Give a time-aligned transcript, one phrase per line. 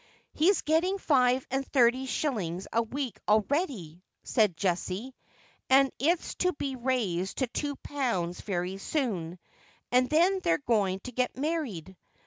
[0.33, 5.13] 'lie's getting five and thirty shillings a week already,' said Jessie,'
[5.69, 9.37] and it's to be raised to two pounds very soon,
[9.91, 11.95] and then they're going to get married.